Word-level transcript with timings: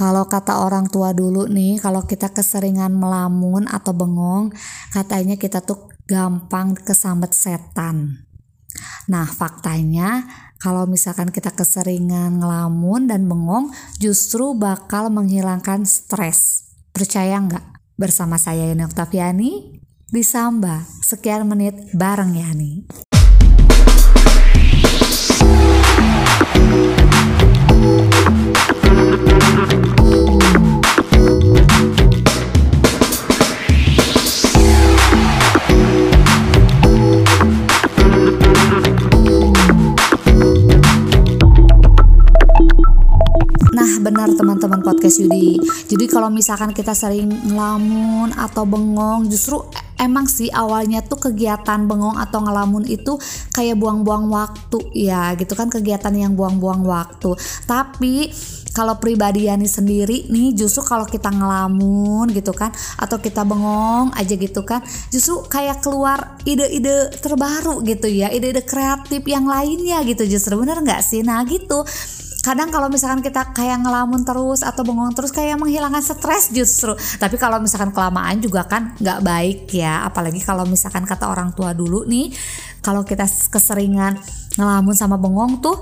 Kalau 0.00 0.24
kata 0.24 0.64
orang 0.64 0.88
tua 0.88 1.12
dulu 1.12 1.44
nih, 1.44 1.76
kalau 1.76 2.08
kita 2.08 2.32
keseringan 2.32 2.88
melamun 2.88 3.68
atau 3.68 3.92
bengong, 3.92 4.48
katanya 4.96 5.36
kita 5.36 5.60
tuh 5.60 5.92
gampang 6.08 6.72
kesambet 6.72 7.36
setan. 7.36 8.24
Nah, 9.12 9.28
faktanya 9.28 10.24
kalau 10.56 10.88
misalkan 10.88 11.28
kita 11.28 11.52
keseringan 11.52 12.40
ngelamun 12.40 13.12
dan 13.12 13.28
bengong, 13.28 13.76
justru 14.00 14.56
bakal 14.56 15.12
menghilangkan 15.12 15.84
stres. 15.84 16.64
Percaya 16.96 17.36
nggak? 17.36 17.92
Bersama 18.00 18.40
saya 18.40 18.72
Yani 18.72 18.88
Oktaviani 18.88 19.84
di 20.08 20.22
Samba. 20.24 20.80
Sekian 21.04 21.44
menit 21.44 21.76
bareng 21.92 22.40
Yani. 22.40 22.88
Benar 44.00 44.32
teman-teman 44.32 44.80
podcast 44.80 45.20
Yudi. 45.20 45.60
Jadi 45.86 46.04
kalau 46.08 46.32
misalkan 46.32 46.72
kita 46.72 46.96
sering 46.96 47.28
ngelamun 47.28 48.32
atau 48.34 48.64
bengong, 48.64 49.28
justru 49.28 49.60
emang 50.00 50.24
sih 50.24 50.48
awalnya 50.48 51.04
tuh 51.04 51.30
kegiatan 51.30 51.84
bengong 51.84 52.16
atau 52.16 52.40
ngelamun 52.40 52.88
itu 52.88 53.20
kayak 53.52 53.76
buang-buang 53.76 54.32
waktu 54.32 54.80
ya 54.96 55.36
gitu 55.36 55.52
kan 55.52 55.68
kegiatan 55.68 56.12
yang 56.16 56.32
buang-buang 56.32 56.82
waktu. 56.82 57.36
Tapi 57.68 58.32
kalau 58.70 58.96
pribadi 59.02 59.50
Yani 59.50 59.66
sendiri 59.66 60.30
nih 60.30 60.54
justru 60.54 60.86
kalau 60.86 61.04
kita 61.04 61.30
ngelamun 61.30 62.30
gitu 62.30 62.54
kan 62.54 62.70
atau 62.98 63.18
kita 63.18 63.42
bengong 63.42 64.14
aja 64.14 64.34
gitu 64.38 64.62
kan 64.62 64.80
justru 65.10 65.42
kayak 65.50 65.82
keluar 65.82 66.38
ide-ide 66.46 67.10
terbaru 67.18 67.82
gitu 67.82 68.06
ya 68.06 68.30
ide-ide 68.30 68.62
kreatif 68.62 69.26
yang 69.26 69.46
lainnya 69.46 70.02
gitu 70.06 70.22
justru 70.26 70.54
bener 70.54 70.80
nggak 70.80 71.02
sih 71.02 71.26
nah 71.26 71.42
gitu 71.42 71.82
kadang 72.40 72.72
kalau 72.72 72.88
misalkan 72.88 73.20
kita 73.20 73.52
kayak 73.52 73.84
ngelamun 73.84 74.24
terus 74.24 74.64
atau 74.64 74.80
bengong 74.80 75.12
terus 75.12 75.28
kayak 75.28 75.60
menghilangkan 75.60 76.00
stres 76.00 76.48
justru. 76.52 76.96
Tapi 76.96 77.36
kalau 77.36 77.60
misalkan 77.60 77.92
kelamaan 77.92 78.40
juga 78.40 78.64
kan 78.64 78.96
nggak 78.96 79.20
baik 79.20 79.60
ya. 79.76 80.08
Apalagi 80.08 80.40
kalau 80.40 80.64
misalkan 80.64 81.04
kata 81.04 81.28
orang 81.28 81.52
tua 81.52 81.76
dulu 81.76 82.08
nih 82.08 82.32
kalau 82.80 83.04
kita 83.04 83.28
keseringan 83.28 84.16
ngelamun 84.56 84.96
sama 84.96 85.20
bengong 85.20 85.60
tuh 85.60 85.76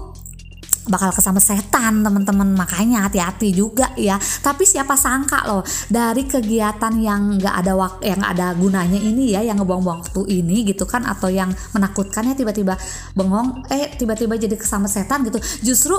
bakal 0.88 1.12
kesama 1.14 1.38
setan 1.38 2.02
teman-teman. 2.02 2.48
Makanya 2.58 3.06
hati-hati 3.06 3.54
juga 3.54 3.94
ya. 3.94 4.18
Tapi 4.18 4.66
siapa 4.66 4.98
sangka 4.98 5.46
loh 5.46 5.62
dari 5.86 6.26
kegiatan 6.26 6.90
yang 6.98 7.38
nggak 7.38 7.54
ada 7.54 7.72
waktu 7.78 8.02
yang 8.18 8.22
ada 8.24 8.56
gunanya 8.58 8.98
ini 8.98 9.36
ya 9.36 9.46
yang 9.46 9.62
ngebuang-buang 9.62 10.10
waktu 10.10 10.42
ini 10.42 10.66
gitu 10.66 10.88
kan 10.88 11.06
atau 11.06 11.30
yang 11.30 11.54
menakutkan 11.70 12.26
ya 12.26 12.34
tiba-tiba 12.34 12.74
bengong 13.14 13.68
eh 13.70 13.94
tiba-tiba 13.94 14.34
jadi 14.34 14.56
kesama 14.58 14.90
setan 14.90 15.22
gitu. 15.22 15.38
Justru 15.62 15.94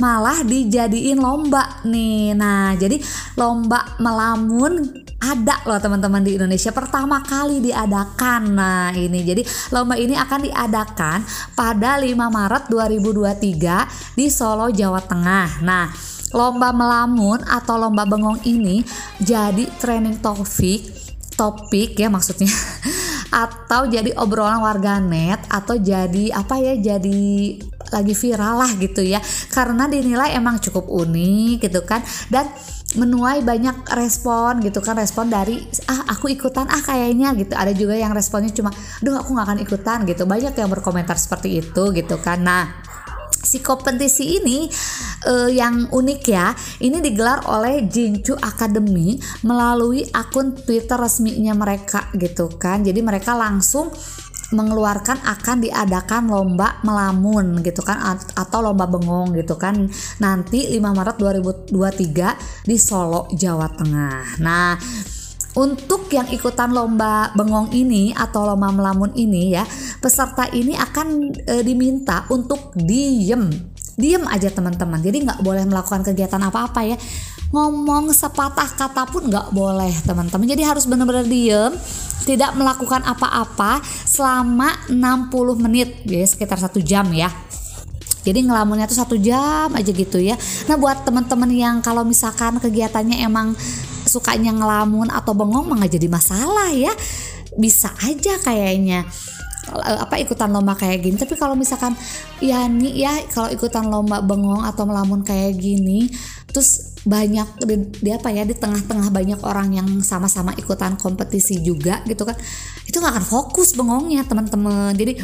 malah 0.00 0.40
dijadiin 0.42 1.20
lomba 1.20 1.84
nih. 1.84 2.32
Nah, 2.32 2.72
jadi 2.74 2.96
lomba 3.36 4.00
melamun 4.00 5.04
ada 5.20 5.60
loh 5.68 5.76
teman-teman 5.76 6.24
di 6.24 6.40
Indonesia 6.40 6.72
pertama 6.72 7.20
kali 7.20 7.60
diadakan. 7.60 8.42
Nah, 8.56 8.90
ini 8.96 9.20
jadi 9.20 9.44
lomba 9.70 10.00
ini 10.00 10.16
akan 10.16 10.40
diadakan 10.48 11.18
pada 11.52 12.00
5 12.00 12.16
Maret 12.16 12.64
2023 12.72 14.16
di 14.16 14.26
Solo, 14.32 14.72
Jawa 14.72 15.04
Tengah. 15.04 15.60
Nah, 15.60 15.92
lomba 16.32 16.72
melamun 16.72 17.44
atau 17.44 17.76
lomba 17.76 18.08
bengong 18.08 18.40
ini 18.48 18.80
jadi 19.20 19.66
training 19.78 20.22
topik 20.22 21.10
topik 21.34 21.98
ya 21.98 22.12
maksudnya 22.12 22.52
atau 23.44 23.88
jadi 23.88 24.14
obrolan 24.18 24.62
warganet 24.62 25.40
atau 25.48 25.74
jadi 25.80 26.34
apa 26.34 26.60
ya 26.60 26.74
jadi 26.78 27.56
lagi 27.90 28.14
viral 28.14 28.62
lah 28.62 28.70
gitu 28.78 29.02
ya. 29.04 29.20
Karena 29.52 29.86
dinilai 29.86 30.34
emang 30.34 30.58
cukup 30.62 30.86
unik 30.88 31.68
gitu 31.68 31.82
kan. 31.86 32.02
Dan 32.30 32.48
menuai 32.98 33.46
banyak 33.46 33.86
respon 33.94 34.58
gitu 34.64 34.82
kan. 34.82 34.98
Respon 34.98 35.30
dari 35.30 35.62
ah 35.86 36.10
aku 36.10 36.30
ikutan 36.32 36.66
ah 36.66 36.82
kayaknya 36.82 37.34
gitu. 37.38 37.54
Ada 37.54 37.74
juga 37.76 37.94
yang 37.94 38.10
responnya 38.10 38.50
cuma 38.50 38.74
duh 39.02 39.14
aku 39.18 39.34
nggak 39.34 39.46
akan 39.46 39.58
ikutan 39.62 39.98
gitu. 40.06 40.26
Banyak 40.26 40.54
yang 40.58 40.70
berkomentar 40.70 41.14
seperti 41.14 41.62
itu 41.62 41.82
gitu 41.94 42.18
kan. 42.18 42.42
Nah 42.42 42.64
si 43.40 43.64
kompetisi 43.64 44.36
ini 44.36 44.68
uh, 45.26 45.48
yang 45.48 45.88
unik 45.88 46.22
ya 46.28 46.52
ini 46.84 47.00
digelar 47.00 47.48
oleh 47.48 47.88
Jinju 47.88 48.36
Academy 48.36 49.16
melalui 49.48 50.04
akun 50.12 50.52
Twitter 50.52 51.00
resminya 51.00 51.56
mereka 51.56 52.12
gitu 52.14 52.52
kan. 52.60 52.84
Jadi 52.84 53.00
mereka 53.00 53.32
langsung 53.32 53.88
mengeluarkan 54.50 55.22
akan 55.22 55.56
diadakan 55.62 56.26
lomba 56.26 56.82
melamun 56.82 57.62
gitu 57.62 57.86
kan 57.86 58.18
atau 58.34 58.58
lomba 58.62 58.90
bengong 58.90 59.34
gitu 59.38 59.54
kan 59.54 59.86
nanti 60.18 60.66
5 60.74 60.80
Maret 60.82 61.16
2023 61.70 62.66
di 62.66 62.76
Solo 62.76 63.30
Jawa 63.30 63.70
Tengah. 63.70 64.42
Nah, 64.42 64.74
untuk 65.58 66.06
yang 66.14 66.30
ikutan 66.30 66.70
lomba 66.70 67.34
bengong 67.34 67.74
ini 67.74 68.14
atau 68.14 68.46
lomba 68.46 68.70
melamun 68.70 69.10
ini 69.18 69.58
ya, 69.58 69.66
peserta 69.98 70.46
ini 70.54 70.78
akan 70.78 71.34
e, 71.42 71.54
diminta 71.66 72.22
untuk 72.30 72.70
diem, 72.78 73.50
diem 73.98 74.22
aja 74.30 74.46
teman-teman. 74.54 75.02
Jadi 75.02 75.26
nggak 75.26 75.42
boleh 75.42 75.66
melakukan 75.66 76.06
kegiatan 76.06 76.38
apa-apa 76.38 76.86
ya. 76.86 76.96
Ngomong 77.50 78.14
sepatah 78.14 78.70
kata 78.78 79.10
pun 79.10 79.26
nggak 79.26 79.50
boleh 79.50 79.90
teman-teman. 80.06 80.46
Jadi 80.46 80.62
harus 80.62 80.86
benar-benar 80.86 81.26
diem 81.26 81.74
tidak 82.22 82.54
melakukan 82.54 83.02
apa-apa 83.02 83.82
selama 84.06 84.70
60 84.86 85.58
menit. 85.58 86.06
Ya 86.06 86.22
sekitar 86.22 86.62
satu 86.62 86.78
jam 86.78 87.10
ya. 87.10 87.26
Jadi 88.20 88.46
ngelamunnya 88.46 88.86
tuh 88.86 88.98
satu 89.00 89.16
jam 89.18 89.72
aja 89.72 89.90
gitu 89.90 90.20
ya. 90.20 90.36
Nah 90.68 90.76
buat 90.76 91.02
teman-teman 91.02 91.50
yang 91.50 91.76
kalau 91.80 92.06
misalkan 92.06 92.60
kegiatannya 92.60 93.24
emang 93.24 93.56
sukanya 94.04 94.52
ngelamun 94.52 95.08
atau 95.08 95.32
bengong 95.32 95.66
mah 95.72 95.88
jadi 95.90 96.06
masalah 96.06 96.70
ya. 96.70 96.92
Bisa 97.56 97.90
aja 98.04 98.38
kayaknya. 98.46 99.08
Eh, 99.70 99.98
apa 100.02 100.18
ikutan 100.18 100.52
lomba 100.52 100.76
kayak 100.76 101.00
gini. 101.00 101.16
Tapi 101.16 101.34
kalau 101.38 101.54
misalkan 101.54 101.96
ya 102.42 102.66
nih 102.66 102.94
ya 103.08 103.12
kalau 103.32 103.48
ikutan 103.48 103.86
lomba 103.88 104.20
bengong 104.20 104.66
atau 104.66 104.84
melamun 104.84 105.24
kayak 105.24 105.56
gini 105.56 106.12
terus 106.50 106.90
banyak 107.00 107.64
di, 107.64 107.76
di 107.96 108.10
apa 108.12 108.28
ya 108.28 108.44
di 108.44 108.52
tengah-tengah 108.52 109.08
banyak 109.08 109.40
orang 109.40 109.72
yang 109.72 109.88
sama-sama 110.04 110.52
ikutan 110.60 111.00
kompetisi 111.00 111.64
juga 111.64 112.04
gitu 112.04 112.28
kan. 112.28 112.36
Itu 112.84 113.00
nggak 113.00 113.16
akan 113.16 113.26
fokus 113.26 113.72
bengongnya 113.72 114.28
teman-teman. 114.28 114.92
Jadi 114.92 115.16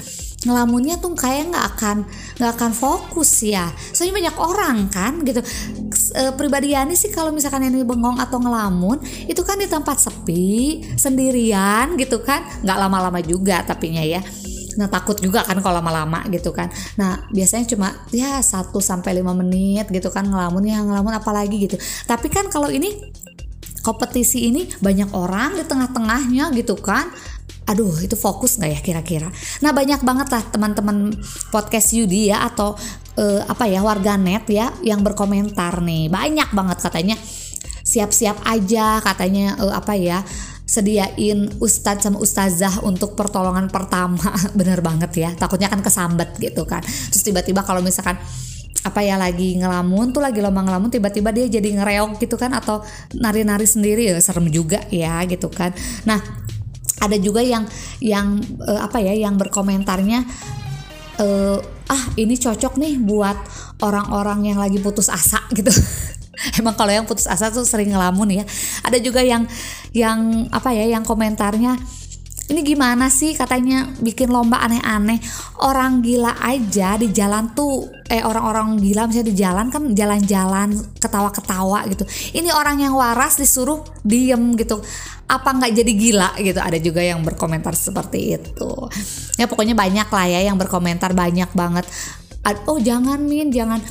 ngelamunnya 0.48 0.97
tuh 1.03 1.12
kayak 1.12 1.53
nggak 1.53 1.66
akan 1.76 1.97
nggak 2.41 2.53
akan 2.56 2.72
fokus 2.72 3.44
ya. 3.44 3.69
Soalnya 3.92 4.15
banyak 4.25 4.36
orang 4.41 4.76
kan 4.88 5.12
gitu. 5.20 5.44
E, 6.16 6.22
pribadi 6.38 6.72
Yani 6.72 6.97
sih 6.97 7.12
kalau 7.12 7.28
misalkan 7.28 7.69
ini 7.69 7.84
bengong 7.84 8.16
atau 8.16 8.41
ngelamun 8.41 9.03
itu 9.28 9.42
kan 9.44 9.60
di 9.60 9.69
tempat 9.69 10.00
sepi 10.00 10.81
sendirian 10.97 12.00
gitu 12.00 12.25
kan. 12.25 12.41
Nggak 12.65 12.78
lama-lama 12.88 13.20
juga 13.20 13.60
tapinya 13.69 14.00
ya 14.00 14.25
Nah 14.76 14.88
takut 14.88 15.16
juga 15.19 15.42
kan 15.42 15.59
kalau 15.60 15.81
lama-lama 15.81 16.25
gitu 16.32 16.53
kan. 16.53 16.72
Nah 17.00 17.26
biasanya 17.32 17.66
cuma 17.69 17.88
ya 18.12 18.41
1 18.41 18.72
sampai 18.72 19.16
lima 19.16 19.32
menit 19.32 19.88
gitu 19.91 20.09
kan 20.12 20.25
ngelamun 20.25 20.64
ya 20.64 20.81
ngelamun 20.84 21.16
apalagi 21.16 21.69
gitu. 21.69 21.76
Tapi 22.09 22.28
kan 22.28 22.48
kalau 22.48 22.70
ini 22.72 23.12
kompetisi 23.81 24.50
ini 24.50 24.66
banyak 24.82 25.15
orang 25.15 25.59
di 25.59 25.65
tengah-tengahnya 25.65 26.53
gitu 26.54 26.76
kan. 26.78 27.09
Aduh 27.66 27.98
itu 27.98 28.15
fokus 28.15 28.62
nggak 28.62 28.70
ya 28.70 28.81
kira-kira? 28.82 29.28
Nah 29.65 29.75
banyak 29.75 30.00
banget 30.06 30.31
lah 30.31 30.42
teman-teman 30.54 31.10
podcast 31.50 31.91
Yudi 31.97 32.31
ya 32.31 32.47
atau 32.47 32.78
uh, 33.19 33.41
apa 33.48 33.66
ya 33.66 33.82
warga 33.82 34.15
net 34.15 34.47
ya 34.47 34.70
yang 34.84 35.03
berkomentar 35.03 35.82
nih 35.82 36.06
banyak 36.06 36.53
banget 36.53 36.78
katanya 36.78 37.16
siap-siap 37.86 38.42
aja 38.47 39.01
katanya 39.03 39.56
uh, 39.62 39.74
apa 39.74 39.95
ya 39.95 40.22
sediain 40.66 41.47
ustadz 41.63 42.10
sama 42.10 42.18
ustazah 42.18 42.83
untuk 42.83 43.15
pertolongan 43.15 43.71
pertama. 43.71 44.34
Bener 44.59 44.83
banget 44.83 45.15
ya 45.15 45.30
takutnya 45.39 45.71
kan 45.71 45.80
kesambet 45.80 46.34
gitu 46.42 46.66
kan. 46.66 46.83
Terus 46.84 47.22
tiba-tiba 47.22 47.63
kalau 47.63 47.80
misalkan 47.80 48.18
apa 48.86 49.03
ya 49.03 49.18
lagi 49.18 49.59
ngelamun 49.59 50.15
tuh 50.15 50.22
lagi 50.22 50.39
lomba 50.39 50.63
ngelamun 50.63 50.91
tiba-tiba 50.95 51.34
dia 51.34 51.47
jadi 51.51 51.74
ngereok 51.74 52.22
gitu 52.22 52.39
kan 52.39 52.54
atau 52.54 52.86
nari-nari 53.18 53.66
sendiri 53.66 54.10
ya 54.10 54.18
serem 54.18 54.51
juga 54.51 54.83
ya 54.91 55.22
gitu 55.27 55.47
kan. 55.51 55.71
Nah 56.07 56.18
ada 56.98 57.16
juga 57.18 57.42
yang 57.42 57.66
yang 58.03 58.42
uh, 58.63 58.86
apa 58.86 58.98
ya 58.98 59.15
yang 59.15 59.39
berkomentarnya 59.39 60.27
uh, 61.22 61.59
ah 61.86 62.03
ini 62.18 62.34
cocok 62.34 62.78
nih 62.83 62.98
buat 62.98 63.36
orang-orang 63.83 64.51
yang 64.51 64.59
lagi 64.59 64.80
putus 64.83 65.07
asa 65.13 65.39
gitu 65.54 65.71
emang 66.60 66.75
kalau 66.78 66.93
yang 66.93 67.07
putus 67.09 67.27
asa 67.27 67.51
tuh 67.51 67.66
sering 67.66 67.91
ngelamun 67.91 68.43
ya. 68.43 68.45
Ada 68.87 68.98
juga 69.03 69.21
yang 69.22 69.47
yang 69.97 70.48
apa 70.53 70.71
ya 70.72 70.87
yang 70.98 71.03
komentarnya 71.03 71.78
ini 72.47 72.63
gimana 72.63 73.10
sih? 73.10 73.34
Katanya 73.34 73.91
bikin 73.98 74.31
lomba 74.31 74.63
aneh-aneh. 74.63 75.19
Orang 75.66 75.98
gila 75.98 76.39
aja 76.39 76.95
di 76.95 77.10
jalan 77.10 77.51
tuh 77.59 77.91
eh 78.07 78.22
orang-orang 78.22 78.78
gila 78.78 79.10
misalnya 79.10 79.28
di 79.34 79.37
jalan 79.37 79.66
kan 79.66 79.83
jalan-jalan 79.91 80.71
ketawa-ketawa 81.03 81.91
gitu. 81.91 82.07
Ini 82.39 82.54
orang 82.54 82.87
yang 82.87 82.95
waras 82.95 83.34
disuruh 83.34 83.83
diem 84.07 84.54
gitu. 84.54 84.78
Apa 85.27 85.59
nggak 85.59 85.75
jadi 85.75 85.92
gila 85.99 86.31
gitu? 86.39 86.60
Ada 86.63 86.78
juga 86.78 87.03
yang 87.03 87.27
berkomentar 87.27 87.75
seperti 87.75 88.39
itu. 88.39 88.71
Ya 89.34 89.51
pokoknya 89.51 89.75
banyak 89.75 90.07
lah 90.07 90.27
ya 90.31 90.47
yang 90.47 90.54
berkomentar 90.54 91.19
banyak 91.19 91.51
banget. 91.51 91.87
Oh 92.71 92.78
jangan 92.78 93.27
min 93.27 93.51
jangan 93.51 93.83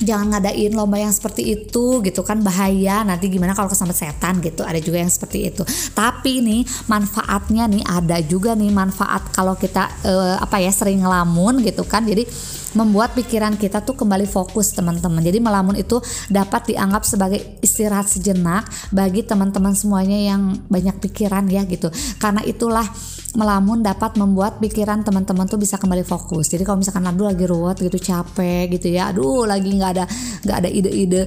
jangan 0.00 0.32
ngadain 0.32 0.72
lomba 0.72 0.96
yang 0.96 1.12
seperti 1.12 1.52
itu 1.52 2.00
gitu 2.00 2.20
kan 2.24 2.40
bahaya. 2.40 3.04
Nanti 3.04 3.28
gimana 3.28 3.52
kalau 3.52 3.68
kesambet 3.68 3.96
setan 3.96 4.40
gitu 4.40 4.64
ada 4.64 4.80
juga 4.80 5.02
yang 5.02 5.12
seperti 5.12 5.52
itu. 5.52 5.62
Tapi 5.92 6.40
nih 6.40 6.62
manfaatnya 6.88 7.68
nih 7.68 7.82
ada 7.84 8.18
juga 8.24 8.56
nih 8.56 8.72
manfaat 8.72 9.28
kalau 9.34 9.52
kita 9.58 9.88
uh, 10.08 10.36
apa 10.40 10.58
ya 10.58 10.72
sering 10.72 11.04
ngelamun 11.04 11.60
gitu 11.62 11.84
kan. 11.84 12.02
Jadi 12.06 12.24
membuat 12.72 13.12
pikiran 13.16 13.56
kita 13.60 13.84
tuh 13.84 13.96
kembali 13.96 14.24
fokus 14.24 14.72
teman-teman. 14.72 15.20
Jadi 15.20 15.38
melamun 15.38 15.76
itu 15.76 16.00
dapat 16.28 16.72
dianggap 16.72 17.04
sebagai 17.04 17.60
istirahat 17.60 18.08
sejenak 18.08 18.68
bagi 18.90 19.24
teman-teman 19.24 19.76
semuanya 19.76 20.18
yang 20.18 20.56
banyak 20.68 20.96
pikiran 21.00 21.44
ya 21.48 21.64
gitu. 21.68 21.92
Karena 22.16 22.40
itulah 22.44 22.84
melamun 23.32 23.80
dapat 23.80 24.20
membuat 24.20 24.60
pikiran 24.60 25.04
teman-teman 25.04 25.48
tuh 25.48 25.56
bisa 25.56 25.80
kembali 25.80 26.04
fokus. 26.04 26.52
Jadi 26.52 26.62
kalau 26.68 26.80
misalkan 26.80 27.04
aduh 27.08 27.28
lagi 27.32 27.44
ruwet 27.48 27.80
gitu 27.80 27.96
capek 27.96 28.68
gitu 28.76 28.92
ya, 28.92 29.12
aduh 29.12 29.48
lagi 29.48 29.72
nggak 29.72 29.90
ada 29.96 30.04
nggak 30.44 30.56
ada 30.64 30.68
ide-ide 30.68 31.22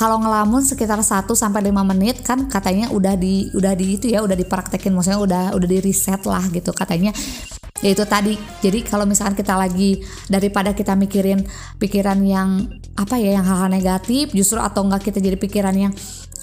kalau 0.00 0.16
ngelamun 0.16 0.64
sekitar 0.64 0.96
1 0.96 1.28
sampai 1.36 1.68
5 1.68 1.76
menit 1.92 2.24
kan 2.24 2.48
katanya 2.48 2.88
udah 2.88 3.20
di 3.20 3.52
udah 3.52 3.76
di 3.76 4.00
itu 4.00 4.08
ya 4.08 4.24
udah 4.24 4.32
dipraktekin 4.32 4.96
maksudnya 4.96 5.20
udah 5.20 5.44
udah 5.52 5.68
di 5.68 5.78
reset 5.84 6.24
lah 6.24 6.40
gitu 6.48 6.72
katanya 6.72 7.12
ya 7.80 7.90
itu 7.92 8.04
tadi. 8.04 8.34
Jadi 8.60 8.84
kalau 8.84 9.04
misalkan 9.08 9.36
kita 9.36 9.56
lagi 9.56 10.04
daripada 10.28 10.72
kita 10.76 10.96
mikirin 10.96 11.44
pikiran 11.80 12.20
yang 12.24 12.68
apa 12.96 13.16
ya 13.16 13.40
yang 13.40 13.44
hal-hal 13.44 13.72
negatif 13.72 14.32
justru 14.36 14.60
atau 14.60 14.84
enggak 14.84 15.10
kita 15.10 15.18
jadi 15.18 15.36
pikiran 15.40 15.74
yang 15.76 15.92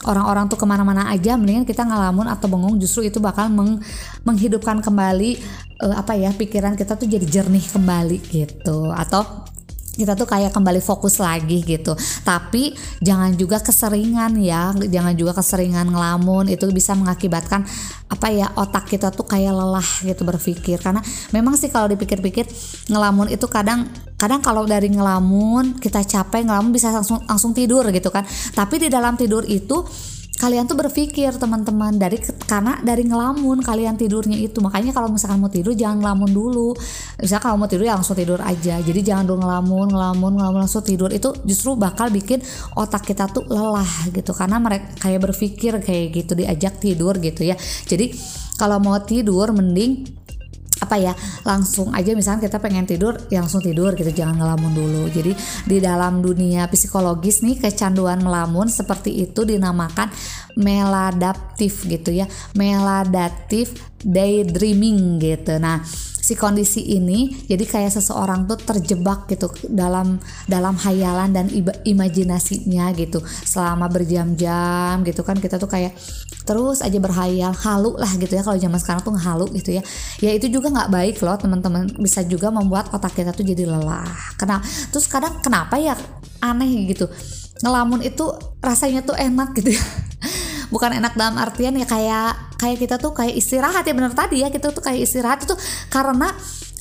orang-orang 0.05 0.45
tuh 0.45 0.61
ke 0.61 0.65
mana-mana 0.69 1.09
aja 1.09 1.33
mendingan 1.33 1.65
kita 1.65 1.81
ngelamun 1.81 2.29
atau 2.29 2.45
bengong 2.45 2.77
justru 2.77 3.09
itu 3.09 3.17
bakal 3.17 3.49
meng, 3.49 3.81
menghidupkan 4.21 4.77
kembali 4.85 5.41
uh, 5.81 5.95
apa 5.97 6.13
ya 6.13 6.29
pikiran 6.33 6.77
kita 6.77 6.93
tuh 6.93 7.09
jadi 7.09 7.25
jernih 7.25 7.65
kembali 7.65 8.17
gitu. 8.29 8.93
Atau 8.93 9.47
kita 9.97 10.13
tuh 10.13 10.29
kayak 10.29 10.53
kembali 10.53 10.79
fokus 10.79 11.17
lagi 11.17 11.65
gitu. 11.65 11.97
Tapi 12.21 12.77
jangan 13.01 13.33
juga 13.33 13.57
keseringan 13.59 14.37
ya 14.37 14.71
jangan 14.77 15.17
juga 15.17 15.33
keseringan 15.33 15.89
ngelamun 15.89 16.53
itu 16.53 16.69
bisa 16.69 16.93
mengakibatkan 16.93 17.65
apa 18.07 18.27
ya 18.31 18.47
otak 18.55 18.87
kita 18.87 19.11
tuh 19.11 19.25
kayak 19.25 19.51
lelah 19.51 19.89
gitu 20.05 20.21
berpikir. 20.21 20.77
Karena 20.77 21.01
memang 21.33 21.57
sih 21.57 21.73
kalau 21.73 21.89
dipikir-pikir 21.89 22.45
ngelamun 22.93 23.33
itu 23.33 23.49
kadang 23.49 23.89
kadang 24.15 24.41
kalau 24.41 24.63
dari 24.69 24.89
ngelamun 24.93 25.81
kita 25.81 26.05
capek 26.05 26.45
ngelamun 26.45 26.69
bisa 26.69 26.93
langsung 26.93 27.25
langsung 27.25 27.51
tidur 27.57 27.83
gitu 27.89 28.13
kan. 28.13 28.23
Tapi 28.53 28.77
di 28.77 28.87
dalam 28.93 29.17
tidur 29.17 29.43
itu 29.49 29.83
kalian 30.37 30.69
tuh 30.69 30.77
berpikir 30.77 31.33
teman-teman 31.33 31.97
dari 31.97 32.21
karena 32.21 32.77
dari 32.85 33.09
ngelamun 33.09 33.65
kalian 33.65 33.97
tidurnya 33.97 34.37
itu. 34.37 34.61
Makanya 34.61 34.93
kalau 34.93 35.09
misalkan 35.09 35.41
mau 35.41 35.49
tidur 35.49 35.73
jangan 35.73 35.97
ngelamun 35.97 36.29
dulu. 36.29 36.77
Misalnya 37.17 37.41
kalau 37.41 37.57
mau 37.57 37.65
tidur 37.65 37.89
ya 37.89 37.97
langsung 37.97 38.13
tidur 38.13 38.37
aja. 38.45 38.77
Jadi 38.77 38.99
jangan 39.01 39.25
dulu 39.25 39.41
ngelamun 39.41 39.87
ngelamun 39.89 40.31
ngelamun 40.37 40.59
langsung 40.69 40.85
tidur. 40.85 41.09
Itu 41.09 41.33
justru 41.41 41.73
bakal 41.73 42.13
bikin 42.13 42.37
otak 42.77 43.09
kita 43.09 43.25
tuh 43.33 43.49
lelah 43.49 44.13
gitu. 44.13 44.29
Karena 44.37 44.61
mereka 44.61 45.09
kayak 45.09 45.25
berpikir 45.25 45.81
kayak 45.81 46.05
gitu 46.13 46.37
diajak 46.37 46.77
tidur 46.77 47.17
gitu 47.17 47.41
ya. 47.41 47.57
Jadi 47.89 48.13
kalau 48.61 48.77
mau 48.77 49.01
tidur 49.01 49.49
mending 49.49 50.05
apa 50.87 50.95
ya 50.95 51.11
langsung 51.43 51.91
aja 51.91 52.15
misalnya 52.15 52.47
kita 52.47 52.63
pengen 52.63 52.87
tidur 52.87 53.19
ya 53.27 53.43
langsung 53.43 53.59
tidur 53.59 53.91
gitu 53.91 54.07
jangan 54.15 54.39
ngelamun 54.39 54.71
dulu. 54.71 55.03
Jadi 55.11 55.35
di 55.67 55.77
dalam 55.83 56.23
dunia 56.23 56.71
psikologis 56.71 57.43
nih 57.43 57.59
kecanduan 57.59 58.23
melamun 58.23 58.71
seperti 58.71 59.27
itu 59.27 59.43
dinamakan 59.43 60.07
meladaptif 60.55 61.83
gitu 61.83 62.15
ya. 62.15 62.31
Meladatif 62.55 63.75
daydreaming 63.99 65.19
gitu. 65.19 65.59
Nah 65.59 65.83
si 66.17 66.35
kondisi 66.35 66.83
ini 66.83 67.47
jadi 67.47 67.63
kayak 67.63 68.03
seseorang 68.03 68.51
tuh 68.51 68.59
terjebak 68.59 69.31
gitu 69.31 69.47
dalam 69.71 70.19
dalam 70.43 70.75
hayalan 70.75 71.31
dan 71.35 71.47
imajinasinya 71.83 72.95
gitu. 72.95 73.19
Selama 73.23 73.87
berjam-jam 73.91 75.03
gitu 75.03 75.23
kan 75.27 75.39
kita 75.39 75.59
tuh 75.59 75.67
kayak 75.67 75.95
terus 76.47 76.79
aja 76.79 76.95
berhayal 76.95 77.51
halu 77.51 77.95
lah 77.99 78.11
gitu 78.19 78.35
ya. 78.35 78.43
Kalau 78.43 78.55
zaman 78.55 78.79
sekarang 78.79 79.01
tuh 79.03 79.15
halu 79.19 79.45
gitu 79.55 79.75
ya. 79.75 79.83
Ya 80.23 80.31
itu 80.31 80.47
juga 80.47 80.71
nggak 80.77 80.91
baik 80.93 81.15
loh 81.25 81.33
teman-teman. 81.41 81.89
Bisa 81.97 82.21
juga 82.21 82.53
membuat 82.53 82.93
otak 82.93 83.17
kita 83.17 83.33
tuh 83.33 83.41
jadi 83.41 83.65
lelah. 83.65 84.37
Kenapa 84.37 84.61
terus 84.93 85.09
kadang 85.09 85.41
kenapa 85.41 85.81
ya 85.81 85.97
aneh 86.39 86.93
gitu. 86.93 87.09
Ngelamun 87.65 88.05
itu 88.05 88.29
rasanya 88.61 89.01
tuh 89.01 89.17
enak 89.17 89.57
gitu 89.57 89.73
ya. 89.73 89.83
Bukan 90.73 90.93
enak 90.93 91.17
dalam 91.17 91.41
artian 91.41 91.73
ya 91.73 91.89
kayak 91.89 92.57
kayak 92.61 92.77
kita 92.77 92.95
tuh 93.01 93.17
kayak 93.17 93.33
istirahat 93.33 93.81
ya 93.81 93.97
bener 93.97 94.13
tadi 94.13 94.45
ya. 94.45 94.53
Kita 94.53 94.69
tuh 94.69 94.85
kayak 94.85 95.01
istirahat 95.01 95.41
itu 95.49 95.57
karena 95.89 96.29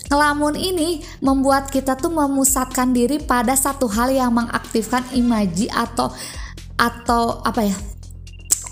ngelamun 0.07 0.55
ini 0.55 1.03
membuat 1.25 1.73
kita 1.73 1.99
tuh 1.99 2.13
memusatkan 2.13 2.95
diri 2.95 3.19
pada 3.19 3.57
satu 3.59 3.91
hal 3.91 4.13
yang 4.13 4.31
mengaktifkan 4.31 5.03
imaji 5.17 5.67
atau 5.73 6.13
atau 6.77 7.41
apa 7.43 7.65
ya 7.65 7.77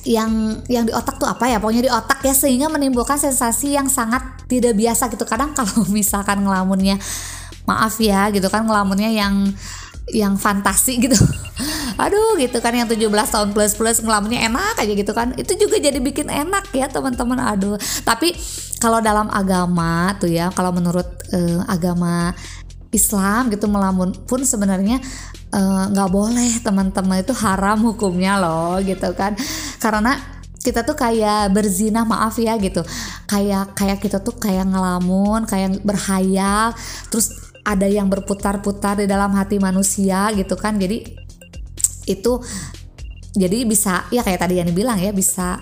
yang 0.04 0.60
yang 0.68 0.84
di 0.84 0.92
otak 0.92 1.16
tuh 1.16 1.28
apa 1.28 1.48
ya? 1.48 1.56
Pokoknya 1.58 1.84
di 1.88 1.92
otak 1.92 2.20
ya 2.24 2.36
sehingga 2.36 2.68
menimbulkan 2.68 3.16
sensasi 3.16 3.74
yang 3.74 3.88
sangat 3.88 4.22
tidak 4.46 4.76
biasa 4.76 5.08
gitu. 5.10 5.24
Kadang 5.24 5.52
kalau 5.58 5.84
misalkan 5.90 6.44
ngelamunnya 6.44 7.00
maaf 7.64 7.96
ya 7.96 8.28
gitu 8.28 8.46
kan 8.52 8.68
ngelamunnya 8.68 9.10
yang 9.10 9.48
yang 10.12 10.36
fantasi 10.36 11.00
gitu. 11.00 11.16
Aduh 12.02 12.36
gitu 12.36 12.60
kan 12.60 12.76
yang 12.76 12.84
17 12.84 13.08
tahun 13.08 13.48
plus 13.56 13.72
plus 13.78 13.98
ngelamunnya 14.04 14.44
enak 14.52 14.76
aja 14.76 14.92
gitu 14.92 15.12
kan. 15.16 15.32
Itu 15.40 15.56
juga 15.56 15.80
jadi 15.80 15.96
bikin 15.96 16.28
enak 16.28 16.68
ya 16.76 16.86
teman-teman. 16.92 17.40
Aduh. 17.40 17.80
Tapi 18.04 18.36
kalau 18.84 19.00
dalam 19.00 19.32
agama 19.32 20.12
tuh 20.20 20.28
ya 20.28 20.52
kalau 20.52 20.76
menurut 20.76 21.08
uh, 21.32 21.64
agama 21.64 22.36
Islam 22.94 23.50
gitu 23.50 23.66
melamun 23.66 24.14
pun 24.24 24.46
sebenarnya 24.46 25.02
eh, 25.43 25.43
nggak 25.90 26.08
uh, 26.08 26.12
boleh 26.12 26.58
teman-teman 26.60 27.22
itu 27.22 27.34
haram 27.38 27.78
hukumnya 27.82 28.42
loh 28.42 28.78
gitu 28.82 29.14
kan. 29.14 29.38
Karena 29.78 30.18
kita 30.64 30.80
tuh 30.80 30.96
kayak 30.96 31.52
berzina 31.52 32.02
maaf 32.08 32.40
ya 32.40 32.56
gitu. 32.56 32.80
Kayak 33.28 33.76
kayak 33.76 33.98
kita 34.00 34.18
tuh 34.24 34.34
kayak 34.40 34.64
ngelamun 34.66 35.44
kayak 35.44 35.84
berhayal 35.84 36.72
terus 37.12 37.36
ada 37.64 37.88
yang 37.88 38.08
berputar-putar 38.08 39.00
di 39.00 39.06
dalam 39.06 39.32
hati 39.36 39.60
manusia 39.60 40.32
gitu 40.32 40.56
kan. 40.56 40.80
Jadi 40.80 41.04
itu 42.08 42.32
jadi 43.34 43.66
bisa 43.68 44.08
ya 44.08 44.24
kayak 44.24 44.40
tadi 44.46 44.60
yang 44.60 44.68
dibilang 44.68 44.96
ya 45.00 45.12
bisa 45.12 45.60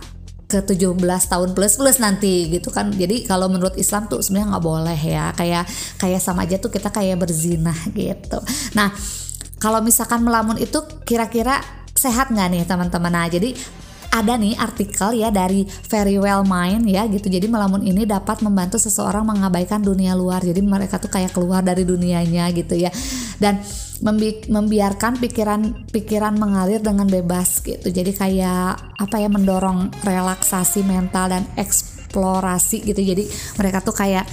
ke 0.52 0.60
17 0.60 1.00
tahun 1.00 1.56
plus 1.56 1.80
plus 1.80 1.96
nanti 1.96 2.52
gitu 2.52 2.68
kan. 2.68 2.92
Jadi 2.92 3.24
kalau 3.24 3.48
menurut 3.48 3.74
Islam 3.80 4.06
tuh 4.06 4.20
sebenarnya 4.20 4.54
nggak 4.54 4.64
boleh 4.64 5.00
ya 5.00 5.32
kayak 5.32 5.64
kayak 5.96 6.20
sama 6.20 6.44
aja 6.44 6.60
tuh 6.60 6.68
kita 6.68 6.92
kayak 6.92 7.16
berzinah 7.16 7.78
gitu. 7.96 8.38
Nah 8.76 8.92
kalau 9.62 9.78
misalkan 9.78 10.26
melamun 10.26 10.58
itu 10.58 10.82
kira-kira 11.06 11.62
sehat 11.94 12.34
nggak 12.34 12.48
nih 12.50 12.62
teman-teman 12.66 13.14
nah 13.14 13.30
jadi 13.30 13.54
ada 14.12 14.36
nih 14.36 14.60
artikel 14.60 15.16
ya 15.16 15.32
dari 15.32 15.64
Very 15.88 16.20
Well 16.20 16.44
Mind 16.44 16.84
ya 16.84 17.08
gitu. 17.08 17.32
Jadi 17.32 17.48
melamun 17.48 17.80
ini 17.80 18.04
dapat 18.04 18.44
membantu 18.44 18.76
seseorang 18.76 19.24
mengabaikan 19.24 19.80
dunia 19.80 20.12
luar. 20.12 20.44
Jadi 20.44 20.60
mereka 20.60 21.00
tuh 21.00 21.08
kayak 21.08 21.32
keluar 21.32 21.64
dari 21.64 21.88
dunianya 21.88 22.52
gitu 22.52 22.76
ya. 22.76 22.92
Dan 23.40 23.56
membi 24.04 24.44
membiarkan 24.52 25.16
pikiran-pikiran 25.16 26.36
mengalir 26.36 26.84
dengan 26.84 27.08
bebas 27.08 27.64
gitu. 27.64 27.88
Jadi 27.88 28.12
kayak 28.12 29.00
apa 29.00 29.16
ya 29.16 29.32
mendorong 29.32 30.04
relaksasi 30.04 30.84
mental 30.84 31.32
dan 31.32 31.48
eksplorasi 31.56 32.84
gitu. 32.84 33.00
Jadi 33.00 33.24
mereka 33.56 33.80
tuh 33.80 33.96
kayak 33.96 34.28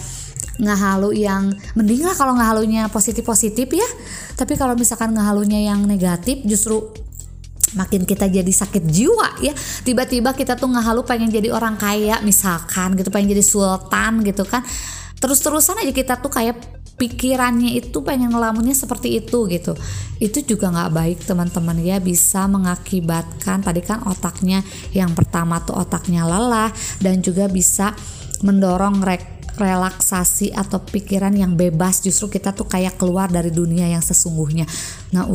ngehalu 0.60 1.24
yang 1.24 1.56
mending 1.74 2.04
lah 2.04 2.14
kalau 2.14 2.36
ngehalunya 2.36 2.92
positif-positif 2.92 3.72
ya. 3.72 3.90
Tapi 4.36 4.60
kalau 4.60 4.76
misalkan 4.76 5.16
ngehalunya 5.16 5.72
yang 5.72 5.88
negatif 5.88 6.44
justru 6.44 6.92
makin 7.74 8.04
kita 8.04 8.28
jadi 8.28 8.52
sakit 8.52 8.84
jiwa 8.86 9.40
ya. 9.40 9.56
Tiba-tiba 9.88 10.36
kita 10.36 10.60
tuh 10.60 10.70
ngehalu 10.70 11.08
pengen 11.08 11.32
jadi 11.32 11.56
orang 11.56 11.80
kaya 11.80 12.20
misalkan 12.22 13.00
gitu 13.00 13.10
pengen 13.10 13.34
jadi 13.34 13.44
sultan 13.46 14.22
gitu 14.28 14.44
kan. 14.44 14.62
Terus-terusan 15.20 15.84
aja 15.84 15.92
kita 15.92 16.20
tuh 16.20 16.32
kayak 16.32 16.80
pikirannya 17.00 17.80
itu 17.80 18.04
pengen 18.04 18.36
ngelamunnya 18.36 18.76
seperti 18.76 19.24
itu 19.24 19.48
gitu. 19.48 19.76
Itu 20.20 20.44
juga 20.44 20.72
nggak 20.72 20.92
baik 20.92 21.20
teman-teman 21.24 21.80
ya. 21.80 22.04
Bisa 22.04 22.48
mengakibatkan 22.52 23.64
tadi 23.64 23.80
kan 23.80 24.04
otaknya 24.04 24.60
yang 24.92 25.16
pertama 25.16 25.64
tuh 25.64 25.80
otaknya 25.80 26.28
lelah 26.28 26.72
dan 27.00 27.24
juga 27.24 27.48
bisa 27.48 27.96
mendorong 28.44 29.04
rek 29.04 29.39
relaksasi 29.60 30.56
atau 30.56 30.80
pikiran 30.80 31.36
yang 31.36 31.60
bebas 31.60 32.00
justru 32.00 32.32
kita 32.40 32.56
tuh 32.56 32.66
kayak 32.66 32.96
keluar 32.96 33.28
dari 33.28 33.52
dunia 33.52 33.86
yang 33.92 34.00
sesungguhnya. 34.00 34.64
Nah 35.12 35.28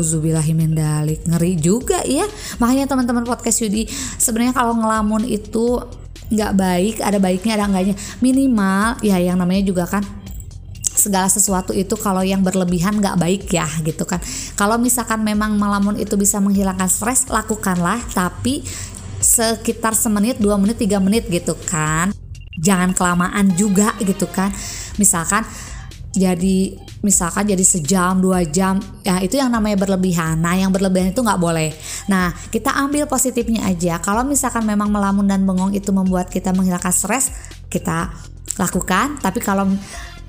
mendalik 0.54 1.28
ngeri 1.28 1.60
juga 1.60 2.00
ya 2.02 2.24
makanya 2.56 2.88
teman-teman 2.88 3.28
podcast 3.28 3.60
Yudi 3.60 3.84
sebenarnya 4.16 4.56
kalau 4.56 4.72
ngelamun 4.80 5.28
itu 5.28 5.84
nggak 6.32 6.52
baik 6.56 6.96
ada 7.04 7.18
baiknya 7.20 7.52
ada 7.60 7.64
enggaknya. 7.68 7.94
Minimal 8.24 9.04
ya 9.04 9.20
yang 9.20 9.36
namanya 9.36 9.62
juga 9.68 9.84
kan 9.84 10.02
segala 10.94 11.28
sesuatu 11.28 11.76
itu 11.76 11.92
kalau 12.00 12.24
yang 12.24 12.40
berlebihan 12.40 12.96
nggak 12.96 13.20
baik 13.20 13.44
ya 13.52 13.68
gitu 13.84 14.08
kan. 14.08 14.24
Kalau 14.56 14.80
misalkan 14.80 15.20
memang 15.20 15.60
melamun 15.60 16.00
itu 16.00 16.16
bisa 16.16 16.40
menghilangkan 16.40 16.88
stres 16.88 17.28
lakukanlah 17.28 18.00
tapi 18.16 18.64
sekitar 19.24 19.96
semenit 19.96 20.36
dua 20.36 20.60
menit 20.60 20.76
tiga 20.76 21.00
menit 21.00 21.24
gitu 21.32 21.56
kan 21.64 22.12
jangan 22.58 22.94
kelamaan 22.94 23.54
juga 23.54 23.94
gitu 24.02 24.26
kan. 24.30 24.50
Misalkan 25.00 25.42
jadi 26.14 26.78
misalkan 27.02 27.42
jadi 27.50 27.60
sejam 27.66 28.22
dua 28.22 28.46
jam 28.46 28.78
ya 29.02 29.18
itu 29.18 29.34
yang 29.34 29.50
namanya 29.50 29.82
berlebihan. 29.82 30.38
Nah 30.38 30.54
yang 30.54 30.70
berlebihan 30.70 31.10
itu 31.10 31.20
nggak 31.20 31.42
boleh. 31.42 31.74
Nah 32.06 32.30
kita 32.54 32.70
ambil 32.70 33.10
positifnya 33.10 33.66
aja. 33.66 33.98
Kalau 33.98 34.22
misalkan 34.22 34.62
memang 34.62 34.88
melamun 34.94 35.26
dan 35.26 35.42
bengong 35.42 35.74
itu 35.74 35.90
membuat 35.90 36.30
kita 36.30 36.54
menghilangkan 36.54 36.94
stres 36.94 37.34
kita 37.66 38.14
lakukan. 38.56 39.18
Tapi 39.18 39.42
kalau 39.42 39.66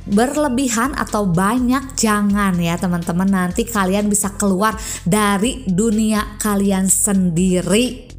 berlebihan 0.05 0.93
atau 0.97 1.29
banyak 1.29 1.93
jangan 1.93 2.57
ya 2.57 2.77
teman-teman. 2.81 3.29
Nanti 3.29 3.65
kalian 3.69 4.09
bisa 4.09 4.33
keluar 4.33 4.73
dari 5.05 5.65
dunia 5.69 6.41
kalian 6.41 6.89
sendiri 6.89 8.14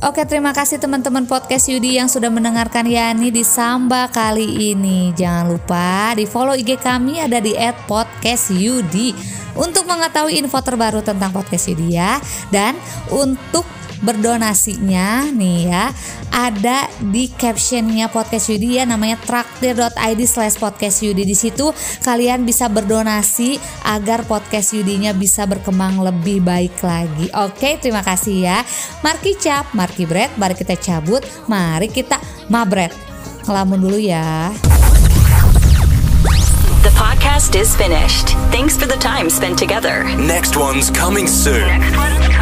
Oke 0.00 0.24
terima 0.24 0.56
kasih 0.56 0.80
teman-teman 0.80 1.28
podcast 1.28 1.68
Yudi 1.68 2.00
yang 2.00 2.08
sudah 2.08 2.32
mendengarkan 2.32 2.88
Yani 2.88 3.28
di 3.28 3.44
Samba 3.44 4.08
kali 4.08 4.72
ini. 4.72 5.12
Jangan 5.12 5.52
lupa 5.52 6.16
di 6.16 6.24
follow 6.24 6.56
IG 6.56 6.80
kami 6.80 7.20
ada 7.20 7.36
di 7.36 7.52
@podcastyudi. 7.84 9.12
Untuk 9.60 9.84
mengetahui 9.84 10.40
info 10.40 10.56
terbaru 10.64 11.04
tentang 11.04 11.36
podcast 11.36 11.68
Yudi 11.68 12.00
ya. 12.00 12.16
Dan 12.48 12.80
untuk 13.12 13.68
berdonasinya 14.00 15.28
nih 15.32 15.58
ya 15.68 15.84
ada 16.32 16.88
di 17.04 17.28
captionnya 17.28 18.08
podcast 18.08 18.48
Yudi 18.48 18.80
ya 18.80 18.84
namanya 18.88 19.20
traktir.id 19.20 20.20
slash 20.24 20.56
podcast 20.56 21.04
Yudi 21.04 21.28
di 21.28 21.36
situ 21.36 21.72
kalian 22.04 22.48
bisa 22.48 22.72
berdonasi 22.72 23.60
agar 23.84 24.24
podcast 24.24 24.72
Yudinya 24.72 25.12
bisa 25.12 25.44
berkembang 25.44 26.00
lebih 26.00 26.40
baik 26.40 26.80
lagi 26.80 27.28
oke 27.36 27.80
terima 27.80 28.00
kasih 28.00 28.36
ya 28.48 28.58
Marki 29.04 29.36
cap 29.36 29.72
Marki 29.76 30.08
bread 30.08 30.32
mari 30.40 30.56
kita 30.56 30.76
cabut 30.80 31.20
mari 31.46 31.92
kita 31.92 32.16
mabret 32.48 32.92
ngelamun 33.44 33.78
dulu 33.80 34.00
ya 34.00 34.48
The 36.80 36.88
podcast 36.96 37.52
is 37.60 37.76
finished. 37.76 38.32
Thanks 38.48 38.72
for 38.72 38.88
the 38.88 38.96
time 38.96 39.28
spent 39.28 39.60
together. 39.60 40.04
Next 40.16 40.56
one's 40.56 40.88
coming 40.88 41.28
soon. 41.28 41.68
Next 41.68 41.92
one 41.92 42.39